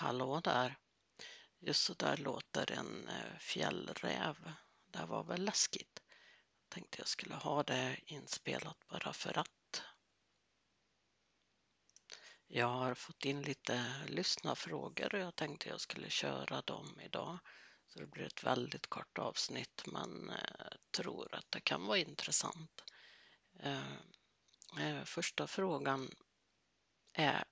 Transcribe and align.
Hallå 0.00 0.40
där! 0.40 0.78
Just 1.58 1.84
så 1.84 1.94
där 1.94 2.16
låter 2.16 2.72
en 2.72 3.08
eh, 3.08 3.38
fjällräv. 3.38 4.52
Det 4.86 5.06
var 5.06 5.24
väl 5.24 5.44
läskigt. 5.44 6.02
Tänkte 6.68 6.98
jag 6.98 7.08
skulle 7.08 7.34
ha 7.34 7.62
det 7.62 8.00
inspelat 8.06 8.86
bara 8.88 9.12
för 9.12 9.38
att. 9.38 9.82
Jag 12.46 12.66
har 12.66 12.94
fått 12.94 13.24
in 13.24 13.42
lite 13.42 14.04
lyssnarfrågor 14.06 15.14
och 15.14 15.20
jag 15.20 15.36
tänkte 15.36 15.68
jag 15.68 15.80
skulle 15.80 16.10
köra 16.10 16.62
dem 16.62 17.00
idag. 17.00 17.38
Så 17.86 17.98
det 17.98 18.06
blir 18.06 18.24
ett 18.24 18.44
väldigt 18.44 18.86
kort 18.86 19.18
avsnitt 19.18 19.82
men 19.86 20.30
eh, 20.30 20.76
tror 20.96 21.34
att 21.34 21.50
det 21.50 21.60
kan 21.60 21.86
vara 21.86 21.98
intressant. 21.98 22.84
Eh, 23.60 25.04
första 25.04 25.46
frågan 25.46 26.10
är 27.12 27.44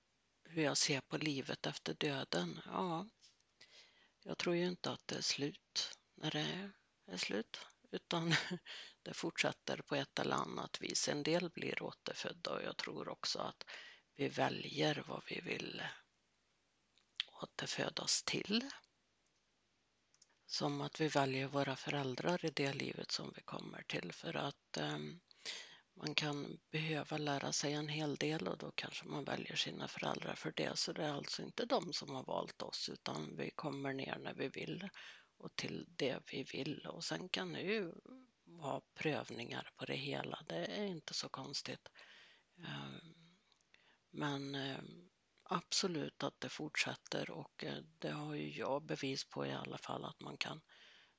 hur 0.49 0.63
jag 0.63 0.77
ser 0.77 1.01
på 1.01 1.17
livet 1.17 1.65
efter 1.65 1.93
döden. 1.93 2.61
Ja, 2.65 3.07
jag 4.23 4.37
tror 4.37 4.55
ju 4.55 4.67
inte 4.67 4.91
att 4.91 5.07
det 5.07 5.15
är 5.15 5.21
slut 5.21 5.97
när 6.15 6.31
det 6.31 6.71
är 7.07 7.17
slut, 7.17 7.59
utan 7.91 8.33
det 9.03 9.13
fortsätter 9.13 9.77
på 9.77 9.95
ett 9.95 10.19
eller 10.19 10.35
annat 10.35 10.81
vis. 10.81 11.07
En 11.07 11.23
del 11.23 11.49
blir 11.49 11.83
återfödda 11.83 12.51
och 12.51 12.63
jag 12.63 12.77
tror 12.77 13.09
också 13.09 13.39
att 13.39 13.63
vi 14.15 14.27
väljer 14.27 15.03
vad 15.07 15.23
vi 15.29 15.41
vill 15.41 15.83
återfödas 17.41 18.23
till. 18.23 18.69
Som 20.45 20.81
att 20.81 21.01
vi 21.01 21.07
väljer 21.07 21.47
våra 21.47 21.75
föräldrar 21.75 22.45
i 22.45 22.49
det 22.49 22.73
livet 22.73 23.11
som 23.11 23.33
vi 23.35 23.41
kommer 23.41 23.83
till 23.83 24.11
för 24.13 24.35
att 24.35 24.77
um, 24.79 25.21
man 25.97 26.15
kan 26.15 26.59
behöva 26.71 27.17
lära 27.17 27.51
sig 27.51 27.73
en 27.73 27.87
hel 27.87 28.15
del 28.15 28.47
och 28.47 28.57
då 28.57 28.71
kanske 28.75 29.05
man 29.05 29.23
väljer 29.23 29.55
sina 29.55 29.87
föräldrar 29.87 30.35
för 30.35 30.53
det. 30.55 30.77
Så 30.77 30.93
det 30.93 31.03
är 31.03 31.13
alltså 31.13 31.41
inte 31.41 31.65
de 31.65 31.93
som 31.93 32.15
har 32.15 32.23
valt 32.23 32.61
oss 32.61 32.89
utan 32.89 33.35
vi 33.37 33.51
kommer 33.51 33.93
ner 33.93 34.17
när 34.17 34.33
vi 34.33 34.47
vill 34.47 34.89
och 35.37 35.55
till 35.55 35.85
det 35.89 36.19
vi 36.31 36.43
vill. 36.43 36.87
Och 36.87 37.03
sen 37.03 37.29
kan 37.29 37.53
det 37.53 37.61
ju 37.61 37.93
vara 38.45 38.81
prövningar 38.93 39.71
på 39.75 39.85
det 39.85 39.95
hela. 39.95 40.39
Det 40.47 40.65
är 40.65 40.85
inte 40.85 41.13
så 41.13 41.29
konstigt. 41.29 41.89
Eh, 42.59 43.09
men 44.11 44.55
eh, 44.55 44.79
absolut 45.43 46.23
att 46.23 46.39
det 46.39 46.49
fortsätter 46.49 47.31
och 47.31 47.63
eh, 47.63 47.77
det 47.99 48.11
har 48.11 48.35
ju 48.35 48.49
jag 48.51 48.85
bevis 48.85 49.29
på 49.29 49.45
i 49.45 49.51
alla 49.51 49.77
fall 49.77 50.05
att 50.05 50.19
man 50.19 50.37
kan 50.37 50.61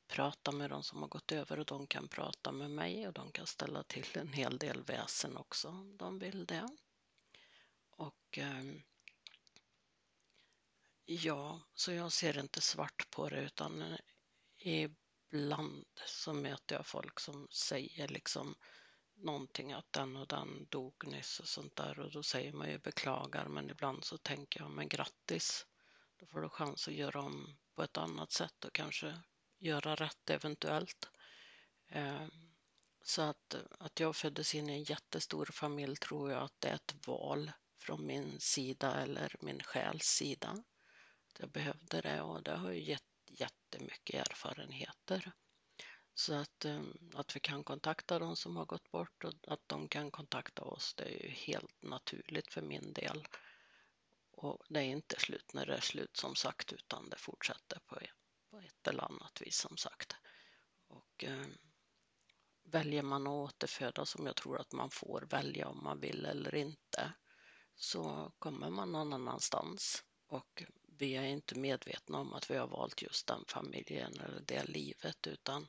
prata 0.09 0.53
med 0.53 0.71
de 0.71 0.83
som 0.83 1.03
har 1.03 1.09
gått 1.09 1.33
över 1.33 1.59
och 1.59 1.67
de 1.67 1.87
kan 1.87 2.09
prata 2.09 2.53
med 2.53 2.71
mig 2.71 3.07
och 3.07 3.13
de 3.13 3.33
kan 3.33 3.47
ställa 3.47 3.83
till 3.83 4.07
en 4.15 4.33
hel 4.33 4.59
del 4.59 4.83
väsen 4.83 5.37
också 5.37 5.69
om 5.69 5.97
de 5.97 6.19
vill 6.19 6.47
det. 6.47 6.69
Och 7.91 8.39
ehm, 8.39 8.83
ja, 11.05 11.61
så 11.75 11.93
jag 11.93 12.13
ser 12.13 12.39
inte 12.39 12.61
svart 12.61 13.11
på 13.11 13.29
det 13.29 13.41
utan 13.41 13.83
eh, 13.83 13.99
ibland 14.59 15.85
så 16.07 16.33
möter 16.33 16.77
jag 16.77 16.87
folk 16.87 17.21
som 17.21 17.49
säger 17.51 18.09
liksom 18.09 18.55
någonting 19.15 19.73
att 19.73 19.93
den 19.93 20.17
och 20.17 20.27
den 20.27 20.67
dog 20.69 21.07
nyss 21.07 21.41
och 21.41 21.49
sånt 21.49 21.77
där 21.77 21.99
och 21.99 22.13
då 22.13 22.23
säger 22.23 22.53
man 22.53 22.71
ju 22.71 22.79
beklagar 22.79 23.49
men 23.49 23.71
ibland 23.71 24.05
så 24.05 24.19
tänker 24.19 24.61
jag 24.61 24.71
men 24.71 24.89
grattis 24.89 25.67
då 26.17 26.27
får 26.27 26.41
du 26.41 26.49
chans 26.49 26.89
att 26.89 26.95
göra 26.95 27.21
om 27.21 27.57
på 27.75 27.83
ett 27.83 27.97
annat 27.97 28.33
sätt 28.33 28.65
och 28.65 28.73
kanske 28.73 29.23
göra 29.59 29.95
rätt 29.95 30.31
eventuellt. 30.31 31.11
Eh, 31.89 32.27
så 33.03 33.23
att, 33.23 33.55
att 33.79 34.01
jag 34.01 34.17
föddes 34.17 34.55
in 34.55 34.71
i 34.71 34.73
en 34.73 34.83
jättestor 34.83 35.47
familj 35.47 35.97
tror 35.97 36.31
jag 36.31 36.43
att 36.43 36.61
det 36.61 36.69
är 36.69 36.75
ett 36.75 37.07
val 37.07 37.53
från 37.79 38.07
min 38.07 38.41
sida 38.41 38.95
eller 39.03 39.35
min 39.41 39.63
själs 39.63 40.05
sida. 40.05 40.65
Jag 41.39 41.51
behövde 41.51 42.01
det 42.01 42.23
och 42.23 42.43
det 42.43 42.57
har 42.57 42.71
ju 42.71 42.83
gett 42.83 43.03
jättemycket 43.27 44.29
erfarenheter. 44.29 45.33
Så 46.15 46.35
att, 46.35 46.65
eh, 46.65 46.83
att 47.15 47.37
vi 47.37 47.41
kan 47.41 47.65
kontakta 47.65 48.19
de 48.19 48.37
som 48.37 48.57
har 48.57 48.65
gått 48.67 48.91
bort 48.91 49.25
och 49.25 49.35
att 49.47 49.63
de 49.67 49.89
kan 49.89 50.11
kontakta 50.11 50.63
oss, 50.63 50.95
det 50.95 51.05
är 51.05 51.23
ju 51.23 51.29
helt 51.29 51.83
naturligt 51.83 52.53
för 52.53 52.63
min 52.63 52.93
del. 52.93 53.29
Och 54.33 54.65
det 54.69 54.81
är 54.81 54.85
inte 54.85 55.21
slut 55.21 55.53
när 55.55 55.67
det 55.67 55.75
är 55.75 55.81
slut 55.81 56.17
som 56.17 56.35
sagt, 56.35 56.73
utan 56.73 57.11
det 57.11 57.17
fortsätter 57.17 57.79
på 57.87 58.01
ett 58.69 58.89
eller 58.89 59.05
annat 59.05 59.41
vis 59.41 59.57
som 59.57 59.77
sagt. 59.77 60.17
Och 60.89 61.25
eh, 61.25 61.47
väljer 62.65 63.03
man 63.03 63.27
att 63.27 63.33
återföda 63.33 64.05
som 64.05 64.27
jag 64.27 64.37
tror 64.37 64.61
att 64.61 64.73
man 64.73 64.91
får 64.91 65.27
välja 65.31 65.69
om 65.69 65.85
man 65.85 66.01
vill 66.01 66.25
eller 66.25 66.55
inte 66.55 67.13
så 67.75 68.33
kommer 68.39 68.71
man 68.71 68.93
någon 68.93 69.13
annanstans 69.13 70.05
och 70.27 70.63
vi 70.87 71.17
är 71.17 71.25
inte 71.25 71.59
medvetna 71.59 72.19
om 72.19 72.33
att 72.33 72.51
vi 72.51 72.57
har 72.57 72.67
valt 72.67 73.03
just 73.03 73.27
den 73.27 73.45
familjen 73.49 74.21
eller 74.21 74.41
det 74.41 74.65
livet 74.65 75.27
utan 75.27 75.69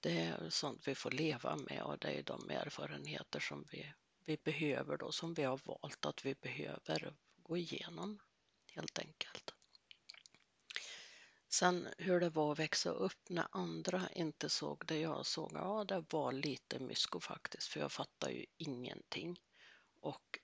det 0.00 0.20
är 0.20 0.50
sånt 0.50 0.88
vi 0.88 0.94
får 0.94 1.10
leva 1.10 1.56
med 1.56 1.82
och 1.82 1.98
det 1.98 2.18
är 2.18 2.22
de 2.22 2.50
erfarenheter 2.50 3.40
som 3.40 3.64
vi, 3.70 3.92
vi 4.24 4.36
behöver 4.36 4.96
då, 4.96 5.12
som 5.12 5.34
vi 5.34 5.42
har 5.42 5.60
valt 5.64 6.06
att 6.06 6.24
vi 6.24 6.34
behöver 6.34 7.16
gå 7.36 7.56
igenom 7.56 8.18
helt 8.74 8.98
enkelt. 8.98 9.55
Sen 11.58 11.88
hur 11.98 12.20
det 12.20 12.30
var 12.30 12.52
att 12.52 12.58
växa 12.58 12.90
upp 12.90 13.28
när 13.28 13.46
andra 13.50 14.08
inte 14.14 14.48
såg 14.48 14.86
det 14.86 14.98
jag 14.98 15.26
såg, 15.26 15.50
ja 15.54 15.84
det 15.84 16.04
var 16.10 16.32
lite 16.32 16.78
mysko 16.78 17.20
faktiskt 17.20 17.68
för 17.68 17.80
jag 17.80 17.92
fattar 17.92 18.30
ju 18.30 18.46
ingenting. 18.56 19.40
Och 20.00 20.38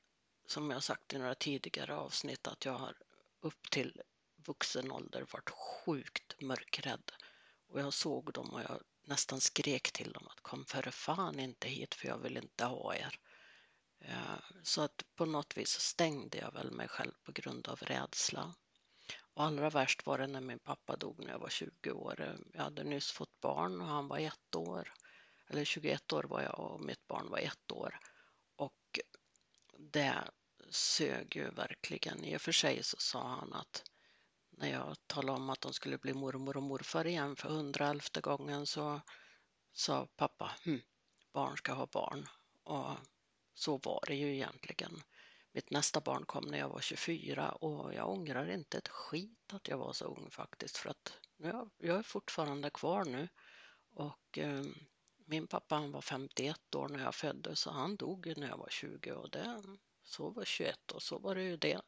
som 0.47 0.71
jag 0.71 0.83
sagt 0.83 1.13
i 1.13 1.19
några 1.19 1.35
tidigare 1.35 1.97
avsnitt 1.97 2.47
att 2.47 2.65
jag 2.65 2.73
har 2.73 2.97
upp 3.41 3.71
till 3.71 4.03
vuxen 4.37 4.93
ålder 4.93 5.27
varit 5.33 5.51
sjukt 5.51 6.41
mörkrädd. 6.41 7.13
Och 7.69 7.81
jag 7.81 7.93
såg 7.93 8.33
dem 8.33 8.51
och 8.51 8.61
jag 8.61 8.81
nästan 9.05 9.41
skrek 9.41 9.93
till 9.93 10.13
dem 10.13 10.29
att 10.29 10.41
kom 10.41 10.65
för 10.65 10.91
fan 10.91 11.41
inte 11.41 11.69
hit 11.69 11.95
för 11.95 12.09
jag 12.09 12.19
vill 12.19 12.37
inte 12.37 12.65
ha 12.65 12.95
er. 12.95 13.19
Eh, 14.01 14.39
så 14.63 14.83
att 14.83 15.05
på 15.15 15.25
något 15.25 15.57
vis 15.57 15.81
stängde 15.81 16.39
jag 16.39 16.53
väl 16.53 16.71
mig 16.71 16.89
själv 16.89 17.13
på 17.23 17.33
grund 17.33 17.69
av 17.69 17.79
rädsla. 17.79 18.55
Och 19.35 19.45
allra 19.45 19.71
värst 19.71 20.07
var 20.07 20.19
det 20.19 20.27
när 20.27 20.41
min 20.41 20.59
pappa 20.59 20.97
dog 20.97 21.25
när 21.25 21.33
jag 21.33 21.39
var 21.39 21.49
20 21.49 21.91
år. 21.93 22.39
Jag 22.53 22.63
hade 22.63 22.85
nyss 22.85 23.11
fått 23.11 23.41
barn 23.41 23.81
och 23.81 23.87
han 23.87 24.09
var 24.09 24.19
ett 24.19 24.55
år. 24.55 24.93
Eller 25.49 25.65
21 25.65 26.13
år 26.13 26.23
var 26.23 26.43
jag 26.43 26.61
och 26.61 26.81
mitt 26.81 27.07
barn 27.07 27.31
var 27.31 27.39
ett 27.39 27.73
år. 27.73 27.99
Och 28.57 29.01
det 29.79 30.31
sög 30.71 31.37
ju 31.37 31.51
verkligen. 31.51 32.25
I 32.25 32.37
och 32.37 32.41
för 32.41 32.53
sig 32.53 32.83
så 32.83 32.97
sa 32.99 33.29
han 33.29 33.53
att 33.53 33.83
när 34.51 34.71
jag 34.71 34.97
talade 35.07 35.39
om 35.39 35.51
att 35.51 35.61
de 35.61 35.73
skulle 35.73 35.99
bli 35.99 36.15
mormor 36.15 36.57
och 36.57 36.63
morfar 36.63 37.07
igen 37.07 37.37
för 37.37 37.49
hundraelfte 37.49 38.21
gången 38.21 38.67
så 38.67 39.01
sa 39.73 40.07
pappa, 40.17 40.53
hm, 40.65 40.81
barn 41.33 41.57
ska 41.57 41.73
ha 41.73 41.87
barn. 41.87 42.29
Och 42.63 42.97
så 43.55 43.77
var 43.77 44.05
det 44.07 44.15
ju 44.15 44.35
egentligen. 44.35 45.03
Mitt 45.55 45.71
nästa 45.71 46.01
barn 46.01 46.27
kom 46.27 46.45
när 46.45 46.59
jag 46.59 46.69
var 46.69 46.81
24 46.81 47.53
och 47.53 47.95
jag 47.95 48.11
ångrar 48.11 48.51
inte 48.51 48.79
ett 48.79 48.89
skit 48.89 49.53
att 49.53 49.69
jag 49.69 49.79
var 49.79 49.93
så 49.93 50.05
ung 50.05 50.31
faktiskt 50.31 50.77
för 50.77 50.91
att 50.91 51.19
jag, 51.37 51.71
jag 51.79 51.99
är 51.99 52.03
fortfarande 52.03 52.71
kvar 52.71 53.05
nu 53.05 53.29
och 53.95 54.39
eh, 54.39 54.65
min 55.27 55.47
pappa 55.47 55.75
han 55.75 55.93
var 55.93 56.01
51 56.01 56.75
år 56.75 56.89
när 56.89 57.05
jag 57.05 57.15
föddes 57.15 57.67
och 57.67 57.75
han 57.75 57.97
dog 57.97 58.33
när 58.37 58.49
jag 58.49 58.59
var 58.59 58.69
20 58.71 59.13
och 59.13 59.31
det, 59.31 59.63
så 60.03 60.31
var 60.31 60.45
21 60.45 60.93
och 60.93 61.03
så 61.03 61.19
var 61.19 61.35
det 61.35 61.43
ju 61.43 61.57
det. 61.57 61.81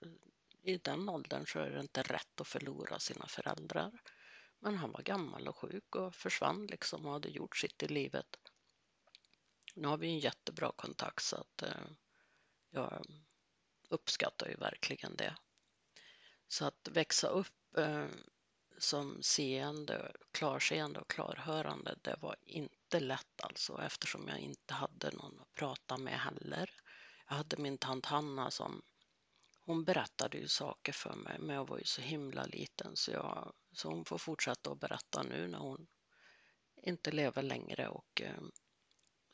I 0.62 0.78
den 0.78 1.08
åldern 1.08 1.46
så 1.46 1.58
är 1.58 1.70
det 1.70 1.80
inte 1.80 2.02
rätt 2.02 2.40
att 2.40 2.48
förlora 2.48 2.98
sina 2.98 3.26
föräldrar. 3.26 3.92
Men 4.58 4.76
han 4.76 4.92
var 4.92 5.02
gammal 5.02 5.48
och 5.48 5.56
sjuk 5.56 5.96
och 5.96 6.14
försvann 6.14 6.66
liksom 6.66 7.06
och 7.06 7.12
hade 7.12 7.28
gjort 7.28 7.56
sitt 7.56 7.82
i 7.82 7.88
livet. 7.88 8.36
Nu 9.74 9.88
har 9.88 9.96
vi 9.96 10.06
en 10.06 10.18
jättebra 10.18 10.72
kontakt 10.76 11.24
så 11.24 11.36
att 11.36 11.62
eh, 11.62 11.86
jag 12.70 13.04
uppskattar 13.94 14.48
ju 14.48 14.56
verkligen 14.56 15.16
det. 15.16 15.36
Så 16.48 16.64
att 16.64 16.88
växa 16.90 17.28
upp 17.28 17.76
eh, 17.76 18.06
som 18.78 19.22
seende, 19.22 20.12
klarseende 20.32 21.00
och 21.00 21.10
klarhörande, 21.10 21.98
det 22.02 22.16
var 22.20 22.36
inte 22.42 23.00
lätt 23.00 23.40
alltså 23.42 23.82
eftersom 23.82 24.28
jag 24.28 24.38
inte 24.38 24.74
hade 24.74 25.10
någon 25.10 25.40
att 25.40 25.54
prata 25.54 25.96
med 25.96 26.20
heller. 26.20 26.70
Jag 27.28 27.34
hade 27.34 27.56
min 27.56 27.78
tant 27.78 28.06
Hanna 28.06 28.50
som 28.50 28.82
hon 29.60 29.84
berättade 29.84 30.38
ju 30.38 30.48
saker 30.48 30.92
för 30.92 31.14
mig, 31.14 31.38
men 31.38 31.56
jag 31.56 31.68
var 31.68 31.78
ju 31.78 31.84
så 31.84 32.00
himla 32.00 32.44
liten 32.44 32.96
så, 32.96 33.10
jag, 33.10 33.52
så 33.72 33.88
hon 33.88 34.04
får 34.04 34.18
fortsätta 34.18 34.72
att 34.72 34.80
berätta 34.80 35.22
nu 35.22 35.48
när 35.48 35.58
hon 35.58 35.86
inte 36.82 37.10
lever 37.10 37.42
längre 37.42 37.88
och 37.88 38.22
eh, 38.22 38.42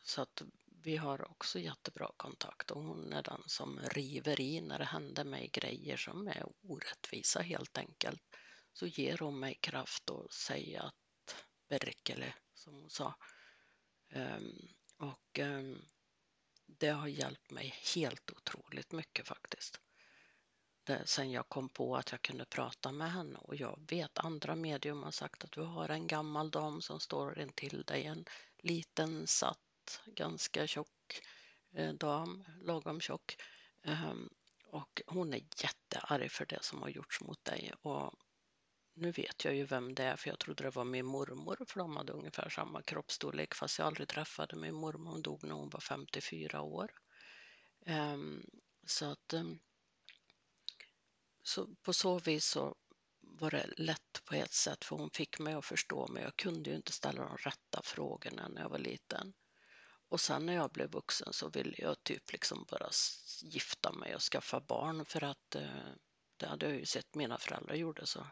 så 0.03 0.23
att 0.23 0.43
vi 0.83 0.97
har 0.97 1.31
också 1.31 1.59
jättebra 1.59 2.11
kontakt 2.17 2.71
och 2.71 2.83
hon 2.83 3.13
är 3.13 3.23
den 3.23 3.43
som 3.47 3.81
river 3.81 4.41
i 4.41 4.61
när 4.61 4.79
det 4.79 4.85
händer 4.85 5.25
mig 5.25 5.51
grejer 5.53 5.97
som 5.97 6.29
är 6.29 6.47
orättvisa 6.63 7.41
helt 7.41 7.79
enkelt. 7.79 8.23
Så 8.73 8.87
ger 8.87 9.19
hon 9.19 9.39
mig 9.39 9.55
kraft 9.55 10.11
och 10.11 10.33
säger 10.33 10.81
att 10.81 10.95
Berkele, 11.69 12.35
som 12.55 12.75
hon 12.75 12.91
sa. 12.91 13.15
Um, 14.15 14.69
och 14.99 15.39
um, 15.39 15.83
det 16.67 16.89
har 16.89 17.09
hjälpt 17.09 17.51
mig 17.51 17.75
helt 17.95 18.31
otroligt 18.31 18.93
mycket 18.93 19.27
faktiskt. 19.27 19.81
sen 21.05 21.31
jag 21.31 21.49
kom 21.49 21.69
på 21.69 21.97
att 21.97 22.13
jag 22.13 22.23
kunde 22.23 22.45
prata 22.45 22.93
med 22.93 23.13
henne 23.13 23.39
och 23.39 23.57
jag 23.57 23.87
vet 23.91 24.19
andra 24.19 24.57
medium 24.57 25.03
har 25.03 25.11
sagt 25.11 25.45
att 25.45 25.53
du 25.53 25.61
har 25.61 25.89
en 25.89 26.07
gammal 26.07 26.51
dam 26.51 26.83
som 26.83 27.01
står 27.01 27.39
intill 27.39 27.83
dig, 27.83 28.05
en 28.05 28.25
liten 28.59 29.27
satt, 29.27 29.70
ganska 30.07 30.67
tjock 30.67 31.21
eh, 31.75 31.93
dam, 31.93 32.45
lagom 32.61 33.01
tjock. 33.01 33.37
Ehm, 33.83 34.29
och 34.65 35.03
hon 35.07 35.35
är 35.35 35.41
jättearg 35.63 36.31
för 36.31 36.47
det 36.47 36.63
som 36.63 36.83
har 36.83 36.89
gjorts 36.89 37.21
mot 37.21 37.45
dig 37.45 37.73
och 37.83 38.15
nu 38.95 39.11
vet 39.11 39.45
jag 39.45 39.55
ju 39.55 39.65
vem 39.65 39.95
det 39.95 40.03
är 40.05 40.17
för 40.17 40.31
jag 40.31 40.39
trodde 40.39 40.65
det 40.65 40.71
var 40.71 40.85
min 40.85 41.07
mormor 41.07 41.65
för 41.69 41.79
de 41.79 41.97
hade 41.97 42.13
ungefär 42.13 42.49
samma 42.49 42.83
kroppsstorlek 42.83 43.55
fast 43.55 43.79
jag 43.79 43.87
aldrig 43.87 44.09
träffade 44.09 44.57
min 44.57 44.75
mormor. 44.75 45.11
Hon 45.11 45.23
dog 45.23 45.45
när 45.45 45.55
hon 45.55 45.69
var 45.69 45.81
54 45.81 46.61
år. 46.63 46.91
Ehm, 47.87 48.47
så 48.87 49.11
att 49.11 49.33
ehm, 49.33 49.59
så 51.43 51.67
på 51.83 51.93
så 51.93 52.19
vis 52.19 52.45
så 52.45 52.77
var 53.21 53.51
det 53.51 53.67
lätt 53.77 54.23
på 54.25 54.35
ett 54.35 54.53
sätt 54.53 54.85
för 54.85 54.97
hon 54.97 55.11
fick 55.11 55.39
mig 55.39 55.55
att 55.55 55.65
förstå 55.65 56.09
men 56.09 56.23
Jag 56.23 56.37
kunde 56.37 56.71
ju 56.71 56.77
inte 56.77 56.93
ställa 56.93 57.25
de 57.25 57.37
rätta 57.37 57.81
frågorna 57.85 58.49
när 58.49 58.63
jag 58.63 58.69
var 58.69 58.79
liten. 58.79 59.33
Och 60.11 60.21
sen 60.21 60.47
när 60.47 60.55
jag 60.55 60.71
blev 60.71 60.91
vuxen 60.91 61.33
så 61.33 61.49
ville 61.49 61.75
jag 61.79 62.05
typ 62.05 62.33
liksom 62.33 62.65
bara 62.71 62.91
gifta 63.43 63.93
mig 63.93 64.15
och 64.15 64.23
skaffa 64.23 64.61
barn 64.61 65.05
för 65.05 65.25
att 65.25 65.55
eh, 65.55 65.93
det 66.37 66.47
hade 66.47 66.67
jag 66.67 66.77
ju 66.79 66.87
sett 66.87 67.15
mina 67.15 67.39
föräldrar 67.39 67.75
gjorde 67.75 68.07
så. 68.07 68.27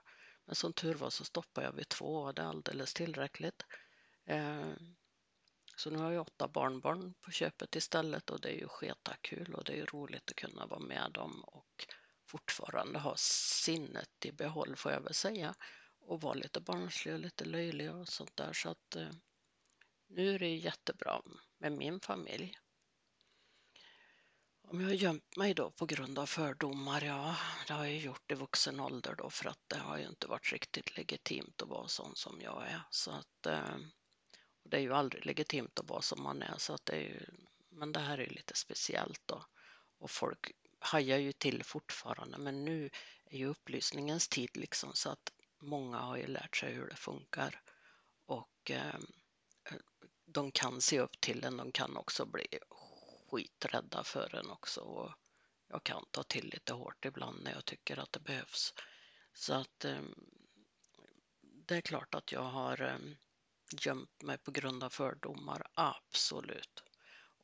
Men 0.45 0.55
som 0.55 0.73
tur 0.73 0.95
var 0.95 1.11
så 1.11 1.25
stoppade 1.25 1.67
jag 1.67 1.73
vid 1.73 1.89
två 1.89 2.17
och 2.17 2.35
det 2.35 2.43
är 2.43 2.47
alldeles 2.47 2.95
tillräckligt. 2.95 3.63
Eh, 4.27 4.73
så 5.77 5.91
nu 5.91 5.99
har 5.99 6.13
jag 6.13 6.21
åtta 6.21 6.49
barnbarn 6.49 7.15
på 7.21 7.31
köpet 7.31 7.77
istället 7.77 8.31
och 8.31 8.41
det 8.41 8.49
är 8.49 8.59
ju 8.59 8.69
sketakul 8.69 9.55
och 9.55 9.65
det 9.65 9.81
är 9.81 9.87
roligt 9.87 10.31
att 10.31 10.37
kunna 10.37 10.67
vara 10.67 10.81
med 10.81 11.11
dem 11.13 11.45
och 11.45 11.87
fortfarande 12.27 12.99
ha 12.99 13.15
sinnet 13.17 14.27
i 14.27 14.33
behåll 14.33 14.77
får 14.77 14.93
jag 14.93 15.01
väl 15.01 15.15
säga. 15.15 15.55
Och 16.01 16.21
vara 16.21 16.35
lite 16.35 16.61
barnslig 16.61 17.15
och 17.15 17.21
lite 17.21 17.45
löjlig 17.45 17.95
och 17.95 18.09
sånt 18.09 18.37
där. 18.37 18.53
Så 18.53 18.71
att 18.71 18.97
eh, 18.97 19.11
nu 20.09 20.35
är 20.35 20.39
det 20.39 20.57
jättebra 20.57 21.23
med 21.59 21.73
min 21.73 22.01
familj. 22.01 22.59
Om 24.71 24.81
jag 24.81 24.89
har 24.89 24.95
gömt 24.95 25.37
mig 25.37 25.55
då 25.55 25.71
på 25.71 25.87
grund 25.87 26.19
av 26.19 26.27
fördomar, 26.27 27.03
ja, 27.03 27.37
det 27.67 27.73
har 27.73 27.85
jag 27.85 27.97
gjort 27.97 28.33
i 28.33 28.35
vuxen 28.35 28.81
ålder 28.81 29.15
då 29.15 29.31
för 29.31 29.49
att 29.49 29.63
det 29.67 29.79
har 29.79 29.99
ju 29.99 30.07
inte 30.07 30.27
varit 30.27 30.53
riktigt 30.53 30.97
legitimt 30.97 31.63
att 31.63 31.69
vara 31.69 31.89
sån 31.89 32.17
som 32.17 32.41
jag 32.41 32.67
är. 32.67 32.83
Så 32.91 33.11
att, 33.11 33.47
eh, 33.47 33.77
det 34.65 34.77
är 34.77 34.81
ju 34.81 34.95
aldrig 34.95 35.27
legitimt 35.27 35.79
att 35.79 35.89
vara 35.89 36.03
som 36.03 36.23
man 36.23 36.43
är, 36.43 36.55
så 36.59 36.75
att 36.75 36.87
det 36.87 36.93
är 36.93 37.01
ju, 37.01 37.27
men 37.69 37.93
det 37.93 38.01
här 38.01 38.19
är 38.19 38.23
ju 38.23 38.31
lite 38.31 38.55
speciellt 38.57 39.23
då. 39.27 39.45
Och 39.99 40.11
folk 40.11 40.53
hajar 40.79 41.19
ju 41.19 41.33
till 41.33 41.65
fortfarande, 41.65 42.39
men 42.39 42.65
nu 42.65 42.91
är 43.25 43.39
ju 43.39 43.47
upplysningens 43.47 44.29
tid 44.29 44.57
liksom 44.57 44.91
så 44.95 45.11
att 45.11 45.33
många 45.61 45.99
har 45.99 46.17
ju 46.17 46.27
lärt 46.27 46.57
sig 46.57 46.75
hur 46.75 46.87
det 46.87 46.97
funkar. 46.97 47.63
Och 48.27 48.71
eh, 48.71 48.99
de 50.33 50.53
kan 50.53 50.81
se 50.81 51.01
upp 51.01 51.21
till 51.21 51.45
en, 51.45 51.57
de 51.57 51.73
kan 51.73 51.97
också 51.97 52.27
bli 52.27 52.47
skiträdda 53.31 54.05
för 54.05 54.35
en 54.35 54.51
också 54.51 54.81
och 54.81 55.13
jag 55.69 55.85
kan 55.85 56.05
ta 56.11 56.23
till 56.23 56.47
lite 56.47 56.73
hårt 56.73 57.05
ibland 57.05 57.43
när 57.43 57.53
jag 57.53 57.65
tycker 57.65 57.99
att 57.99 58.13
det 58.13 58.21
behövs. 58.21 58.75
Så 59.35 59.55
att 59.55 59.85
eh, 59.85 60.03
det 61.41 61.77
är 61.77 61.81
klart 61.81 62.15
att 62.15 62.33
jag 62.33 62.43
har 62.43 62.83
eh, 62.83 62.99
gömt 63.81 64.23
mig 64.23 64.39
på 64.39 64.51
grund 64.51 64.85
av 64.85 64.91
fördomar, 64.91 65.67
absolut. 65.75 66.83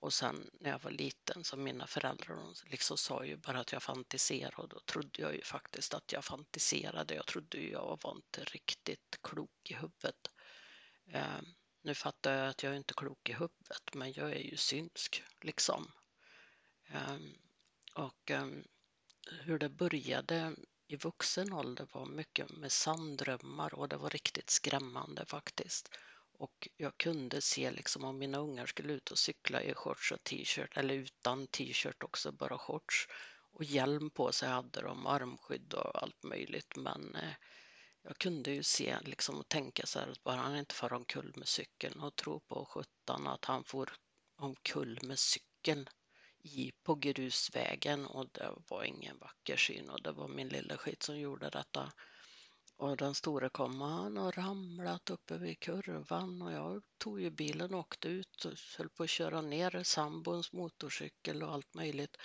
Och 0.00 0.12
sen 0.12 0.50
när 0.60 0.70
jag 0.70 0.78
var 0.78 0.90
liten 0.90 1.44
så 1.44 1.56
mina 1.56 1.86
föräldrar 1.86 2.68
liksom 2.70 2.96
sa 2.98 3.24
ju 3.24 3.36
bara 3.36 3.60
att 3.60 3.72
jag 3.72 3.82
fantiserade 3.82 4.56
och 4.56 4.68
då 4.68 4.80
trodde 4.80 5.22
jag 5.22 5.34
ju 5.34 5.42
faktiskt 5.42 5.94
att 5.94 6.12
jag 6.12 6.24
fantiserade. 6.24 7.14
Jag 7.14 7.26
trodde 7.26 7.58
ju 7.58 7.70
jag 7.70 7.98
var 8.02 8.16
inte 8.16 8.44
riktigt 8.44 9.18
klok 9.22 9.70
i 9.70 9.74
huvudet. 9.74 10.30
Eh, 11.12 11.40
nu 11.84 11.94
fattar 11.94 12.32
jag 12.32 12.48
att 12.48 12.62
jag 12.62 12.72
är 12.72 12.76
inte 12.76 12.94
klok 12.94 13.28
i 13.28 13.32
huvudet, 13.32 13.94
men 13.94 14.12
jag 14.12 14.32
är 14.32 14.38
ju 14.50 14.56
synsk 14.56 15.22
liksom. 15.40 15.92
Ehm, 16.88 17.34
och 17.94 18.30
ehm, 18.30 18.64
hur 19.30 19.58
det 19.58 19.68
började 19.68 20.56
i 20.86 20.96
vuxen 20.96 21.52
ålder 21.52 21.88
var 21.92 22.06
mycket 22.06 22.50
med 22.50 22.72
sanddrömmar 22.72 23.74
och 23.74 23.88
det 23.88 23.96
var 23.96 24.10
riktigt 24.10 24.50
skrämmande 24.50 25.26
faktiskt. 25.26 25.96
Och 26.38 26.68
jag 26.76 26.96
kunde 26.96 27.40
se 27.40 27.70
liksom 27.70 28.04
om 28.04 28.18
mina 28.18 28.38
ungar 28.38 28.66
skulle 28.66 28.92
ut 28.92 29.10
och 29.10 29.18
cykla 29.18 29.62
i 29.62 29.74
shorts 29.74 30.12
och 30.12 30.24
t-shirt 30.24 30.76
eller 30.76 30.94
utan 30.94 31.46
t-shirt 31.46 32.02
också, 32.02 32.32
bara 32.32 32.58
shorts. 32.58 33.08
Och 33.52 33.64
hjälm 33.64 34.10
på 34.10 34.32
sig 34.32 34.48
hade 34.48 34.82
de, 34.82 35.06
armskydd 35.06 35.74
och 35.74 36.02
allt 36.02 36.22
möjligt 36.22 36.76
men 36.76 37.14
eh, 37.16 37.34
jag 38.06 38.18
kunde 38.18 38.50
ju 38.50 38.62
se 38.62 38.98
liksom 39.04 39.38
och 39.38 39.48
tänka 39.48 39.86
så 39.86 39.98
här 39.98 40.08
att 40.08 40.22
bara 40.24 40.36
han 40.36 40.56
inte 40.56 40.74
far 40.74 40.92
omkull 40.92 41.32
med 41.36 41.48
cykeln 41.48 42.00
och 42.00 42.16
tro 42.16 42.40
på 42.40 42.64
sjutton 42.64 43.26
att 43.26 43.44
han 43.44 43.64
får 43.64 43.92
omkull 44.36 44.98
med 45.02 45.18
cykeln 45.18 45.88
i, 46.42 46.72
på 46.82 46.94
grusvägen 46.94 48.06
och 48.06 48.28
det 48.32 48.50
var 48.68 48.84
ingen 48.84 49.18
vacker 49.18 49.56
syn 49.56 49.90
och 49.90 50.02
det 50.02 50.12
var 50.12 50.28
min 50.28 50.48
lilla 50.48 50.76
skit 50.76 51.02
som 51.02 51.18
gjorde 51.18 51.50
detta. 51.50 51.92
Och 52.76 52.96
den 52.96 53.14
store 53.14 53.48
kom 53.48 53.80
han 53.80 54.16
har 54.16 54.32
ramlat 54.32 55.10
uppe 55.10 55.38
vid 55.38 55.60
kurvan 55.60 56.42
och 56.42 56.52
jag 56.52 56.82
tog 56.98 57.20
ju 57.20 57.30
bilen 57.30 57.74
och 57.74 57.80
åkte 57.80 58.08
ut 58.08 58.44
och 58.44 58.52
höll 58.78 58.88
på 58.88 59.02
att 59.02 59.10
köra 59.10 59.40
ner 59.40 59.82
sambons 59.82 60.52
motorcykel 60.52 61.42
och 61.42 61.52
allt 61.52 61.74
möjligt. 61.74 62.16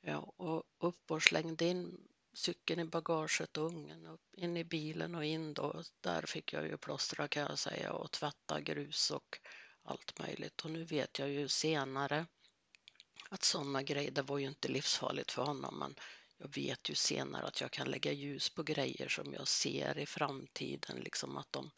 Ja, 0.00 0.32
och 0.36 0.62
upp 0.78 1.10
och 1.10 1.22
slängde 1.22 1.64
in 1.64 2.11
cykeln 2.34 2.80
i 2.80 2.84
bagaget 2.84 3.56
och 3.56 3.66
ungen 3.66 4.06
upp, 4.06 4.34
in 4.36 4.56
i 4.56 4.64
bilen 4.64 5.14
och 5.14 5.24
in 5.24 5.54
då. 5.54 5.82
Där 6.00 6.22
fick 6.22 6.52
jag 6.52 6.66
ju 6.66 6.76
plåstra 6.76 7.28
kan 7.28 7.42
jag 7.42 7.58
säga 7.58 7.92
och 7.92 8.10
tvätta 8.10 8.60
grus 8.60 9.10
och 9.10 9.38
allt 9.82 10.18
möjligt. 10.18 10.60
Och 10.60 10.70
nu 10.70 10.84
vet 10.84 11.18
jag 11.18 11.28
ju 11.30 11.48
senare 11.48 12.26
att 13.28 13.44
sådana 13.44 13.82
grejer, 13.82 14.10
det 14.10 14.22
var 14.22 14.38
ju 14.38 14.46
inte 14.46 14.68
livsfarligt 14.68 15.32
för 15.32 15.42
honom 15.42 15.78
men 15.78 15.94
jag 16.38 16.54
vet 16.54 16.90
ju 16.90 16.94
senare 16.94 17.46
att 17.46 17.60
jag 17.60 17.70
kan 17.70 17.90
lägga 17.90 18.12
ljus 18.12 18.50
på 18.50 18.62
grejer 18.62 19.08
som 19.08 19.32
jag 19.32 19.48
ser 19.48 19.98
i 19.98 20.06
framtiden, 20.06 20.96
liksom 20.96 21.36
att 21.36 21.52
de, 21.52 21.70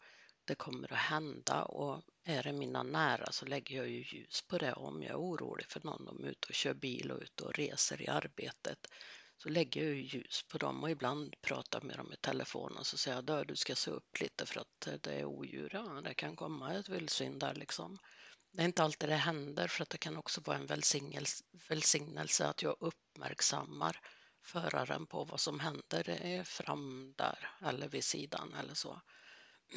det 0.45 0.55
kommer 0.55 0.93
att 0.93 0.99
hända 0.99 1.63
och 1.63 2.01
är 2.23 2.43
det 2.43 2.53
mina 2.53 2.83
nära 2.83 3.31
så 3.31 3.45
lägger 3.45 3.77
jag 3.77 3.89
ju 3.89 4.03
ljus 4.03 4.41
på 4.41 4.57
det. 4.57 4.73
Om 4.73 5.03
jag 5.03 5.11
är 5.11 5.19
orolig 5.19 5.65
för 5.69 5.81
någon, 5.83 6.05
de 6.05 6.23
är 6.23 6.27
ute 6.29 6.47
och 6.49 6.55
kör 6.55 6.73
bil 6.73 7.11
och 7.11 7.21
ute 7.21 7.43
och 7.43 7.53
reser 7.53 8.01
i 8.01 8.07
arbetet 8.07 8.87
så 9.37 9.49
lägger 9.49 9.83
jag 9.83 9.95
ljus 9.95 10.43
på 10.43 10.57
dem 10.57 10.83
och 10.83 10.89
ibland 10.89 11.35
pratar 11.41 11.81
med 11.81 11.97
dem 11.97 12.13
i 12.13 12.17
telefonen 12.17 12.77
och 12.77 12.87
så 12.87 12.97
säger 12.97 13.23
jag 13.27 13.47
du 13.47 13.55
ska 13.55 13.75
se 13.75 13.91
upp 13.91 14.19
lite 14.19 14.45
för 14.45 14.59
att 14.59 14.87
eh, 14.87 14.93
det 14.93 15.13
är 15.13 15.25
odjur, 15.25 15.69
ja 15.73 16.01
det 16.03 16.13
kan 16.13 16.35
komma 16.35 16.73
ett 16.73 16.89
vildsvin 16.89 17.39
där 17.39 17.55
liksom. 17.55 17.97
Det 18.51 18.61
är 18.61 18.65
inte 18.65 18.83
alltid 18.83 19.09
det 19.09 19.15
händer 19.15 19.67
för 19.67 19.83
att 19.83 19.89
det 19.89 19.97
kan 19.97 20.17
också 20.17 20.41
vara 20.41 20.57
en 20.57 20.65
välsignelse, 20.65 21.43
välsignelse 21.69 22.47
att 22.47 22.61
jag 22.61 22.75
uppmärksammar 22.79 23.99
föraren 24.41 25.05
på 25.07 25.23
vad 25.23 25.39
som 25.39 25.59
händer 25.59 26.03
det 26.03 26.17
är 26.17 26.43
fram 26.43 27.13
där 27.17 27.49
eller 27.61 27.87
vid 27.89 28.03
sidan 28.03 28.53
eller 28.53 28.73
så. 28.73 29.01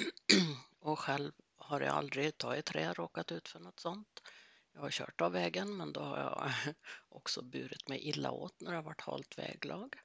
och 0.80 0.98
själv 0.98 1.32
har 1.56 1.80
jag 1.80 1.94
aldrig 1.94 2.38
tagit 2.38 2.66
trä 2.66 2.92
råkat 2.92 3.32
ut 3.32 3.48
för 3.48 3.60
något 3.60 3.80
sånt. 3.80 4.22
Jag 4.78 4.82
har 4.82 4.90
kört 4.90 5.20
av 5.20 5.32
vägen 5.32 5.76
men 5.76 5.92
då 5.92 6.00
har 6.00 6.18
jag 6.18 6.52
också 7.08 7.42
burit 7.42 7.88
mig 7.88 8.08
illa 8.08 8.30
åt 8.30 8.60
när 8.60 8.70
det 8.70 8.76
har 8.76 8.82
varit 8.82 9.00
halt 9.00 9.38
väglag. 9.38 9.96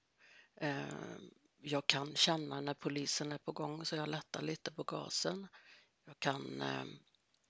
Ehm, 0.62 1.32
jag 1.58 1.88
kan 1.88 2.16
känna 2.16 2.62
när 2.62 2.74
polisen 2.74 3.32
är 3.32 3.38
på 3.38 3.52
gång 3.52 3.86
så 3.86 3.96
jag 3.96 4.10
lättar 4.10 4.42
lite 4.42 4.72
på 4.72 4.84
gasen. 4.84 5.48
Jag 6.06 6.20
kan 6.20 6.62
ehm, 6.62 7.00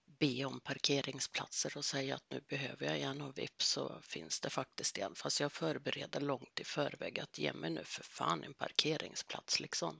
be 0.06 0.46
om 0.46 0.60
parkeringsplatser 0.60 1.78
och 1.78 1.86
säga 1.86 2.16
att 2.16 2.30
nu 2.30 2.42
behöver 2.42 2.86
jag 2.86 3.00
en 3.00 3.22
och 3.22 3.38
vips 3.38 3.68
så 3.68 4.02
finns 4.02 4.40
det 4.40 4.50
faktiskt 4.50 4.98
en. 4.98 5.16
Fast 5.16 5.40
jag 5.40 5.52
förbereder 5.52 6.22
långt 6.22 6.60
i 6.60 6.64
förväg 6.64 7.20
att 7.20 7.38
ge 7.38 7.54
mig 7.54 7.70
nu 7.70 7.84
för 7.84 8.04
fan 8.04 8.44
en 8.44 8.54
parkeringsplats 8.54 9.60
liksom. 9.60 10.00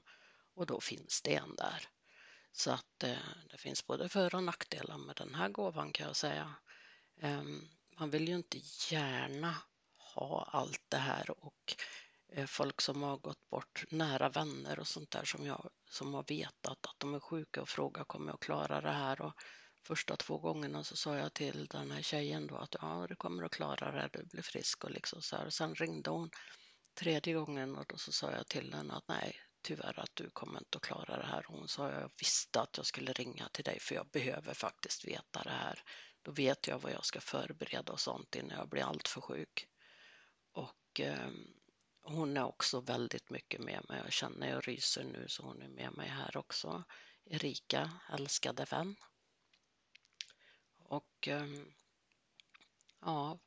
Och 0.54 0.66
då 0.66 0.80
finns 0.80 1.22
det 1.22 1.34
en 1.34 1.56
där. 1.56 1.88
Så 2.52 2.70
att 2.70 3.02
eh, 3.02 3.16
det 3.50 3.58
finns 3.58 3.86
både 3.86 4.08
för 4.08 4.34
och 4.34 4.42
nackdelar 4.42 4.98
med 4.98 5.16
den 5.16 5.34
här 5.34 5.48
gåvan 5.48 5.92
kan 5.92 6.06
jag 6.06 6.16
säga. 6.16 6.54
Ehm, 7.20 7.68
man 7.98 8.10
vill 8.10 8.28
ju 8.28 8.34
inte 8.34 8.60
gärna 8.90 9.54
ha 10.14 10.48
allt 10.52 10.84
det 10.88 10.96
här 10.96 11.44
och 11.44 11.74
eh, 12.32 12.46
folk 12.46 12.80
som 12.80 13.02
har 13.02 13.16
gått 13.18 13.50
bort, 13.50 13.84
nära 13.90 14.28
vänner 14.28 14.78
och 14.78 14.86
sånt 14.86 15.10
där 15.10 15.24
som, 15.24 15.46
jag, 15.46 15.70
som 15.90 16.14
har 16.14 16.24
vetat 16.28 16.86
att 16.86 16.98
de 16.98 17.14
är 17.14 17.20
sjuka 17.20 17.62
och 17.62 17.68
frågar 17.68 18.04
kommer 18.04 18.32
jag 18.32 18.40
klara 18.40 18.80
det 18.80 18.92
här 18.92 19.20
och 19.20 19.34
första 19.86 20.16
två 20.16 20.38
gångerna 20.38 20.84
så 20.84 20.96
sa 20.96 21.16
jag 21.16 21.34
till 21.34 21.66
den 21.66 21.90
här 21.90 22.02
tjejen 22.02 22.46
då 22.46 22.56
att 22.56 22.76
ja, 22.80 23.06
du 23.08 23.16
kommer 23.16 23.42
att 23.42 23.52
klara 23.52 23.92
det, 23.92 24.08
du 24.12 24.26
blir 24.26 24.42
frisk 24.42 24.84
och 24.84 24.90
liksom 24.90 25.22
så 25.22 25.36
här. 25.36 25.50
Sen 25.50 25.74
ringde 25.74 26.10
hon 26.10 26.30
tredje 26.94 27.34
gången 27.34 27.76
och 27.76 27.84
då 27.88 27.96
så 27.96 28.12
sa 28.12 28.30
jag 28.30 28.48
till 28.48 28.74
henne 28.74 28.94
att 28.94 29.08
nej, 29.08 29.36
tyvärr 29.64 30.00
att 30.00 30.16
du 30.16 30.30
kommer 30.30 30.58
inte 30.58 30.76
att 30.76 30.82
klara 30.82 31.16
det 31.16 31.26
här. 31.26 31.44
Hon 31.48 31.68
sa 31.68 31.90
jag 31.90 32.10
visste 32.18 32.60
att 32.60 32.76
jag 32.76 32.86
skulle 32.86 33.12
ringa 33.12 33.48
till 33.48 33.64
dig 33.64 33.80
för 33.80 33.94
jag 33.94 34.06
behöver 34.06 34.54
faktiskt 34.54 35.04
veta 35.04 35.42
det 35.42 35.50
här. 35.50 35.82
Då 36.22 36.32
vet 36.32 36.66
jag 36.66 36.78
vad 36.78 36.92
jag 36.92 37.04
ska 37.04 37.20
förbereda 37.20 37.92
och 37.92 38.00
sånt 38.00 38.34
innan 38.34 38.58
jag 38.58 38.68
blir 38.68 38.82
alltför 38.82 39.20
sjuk. 39.20 39.68
Och, 40.52 41.00
eh, 41.00 41.30
hon 42.02 42.36
är 42.36 42.44
också 42.44 42.80
väldigt 42.80 43.30
mycket 43.30 43.60
med 43.60 43.84
mig. 43.88 44.00
Jag 44.04 44.12
känner 44.12 44.50
jag 44.50 44.68
ryser 44.68 45.04
nu 45.04 45.28
så 45.28 45.42
hon 45.42 45.62
är 45.62 45.68
med 45.68 45.92
mig 45.92 46.08
här 46.08 46.36
också. 46.36 46.84
Erika, 47.24 47.90
älskade 48.12 48.64
vän. 48.64 48.96
Och 50.78 51.28
eh, 51.28 51.46
ja, 53.00 53.38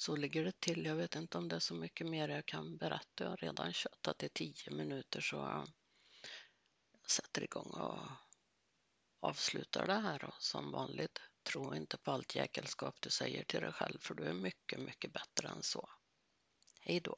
så 0.00 0.16
ligger 0.16 0.44
det 0.44 0.60
till. 0.60 0.84
Jag 0.84 0.96
vet 0.96 1.16
inte 1.16 1.38
om 1.38 1.48
det 1.48 1.56
är 1.56 1.60
så 1.60 1.74
mycket 1.74 2.06
mer 2.06 2.28
jag 2.28 2.46
kan 2.46 2.76
berätta. 2.76 3.24
Jag 3.24 3.30
har 3.30 3.36
redan 3.36 3.72
tjötat 3.72 4.22
i 4.22 4.28
tio 4.28 4.70
minuter 4.70 5.20
så 5.20 5.36
jag 5.36 5.68
sätter 7.10 7.42
igång 7.42 7.70
och 7.70 7.98
avslutar 9.20 9.86
det 9.86 10.00
här 10.00 10.24
och 10.24 10.42
som 10.42 10.72
vanligt. 10.72 11.20
Tro 11.42 11.74
inte 11.74 11.98
på 11.98 12.10
allt 12.10 12.34
jäkelskap 12.34 12.96
du 13.00 13.10
säger 13.10 13.44
till 13.44 13.60
dig 13.60 13.72
själv 13.72 13.98
för 13.98 14.14
du 14.14 14.24
är 14.24 14.32
mycket, 14.32 14.80
mycket 14.80 15.12
bättre 15.12 15.48
än 15.48 15.62
så. 15.62 15.88
Hej 16.80 17.00
då! 17.00 17.16